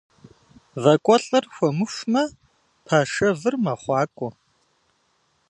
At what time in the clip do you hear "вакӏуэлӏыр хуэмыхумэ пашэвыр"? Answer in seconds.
0.83-3.55